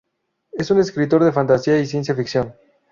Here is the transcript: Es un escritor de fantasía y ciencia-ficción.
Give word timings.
Es 0.51 0.71
un 0.71 0.79
escritor 0.79 1.23
de 1.23 1.31
fantasía 1.31 1.77
y 1.77 1.85
ciencia-ficción. 1.85 2.55